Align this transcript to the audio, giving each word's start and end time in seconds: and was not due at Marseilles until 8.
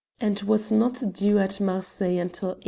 and 0.19 0.41
was 0.41 0.71
not 0.71 1.13
due 1.13 1.37
at 1.37 1.61
Marseilles 1.61 2.19
until 2.19 2.53
8. 2.53 2.57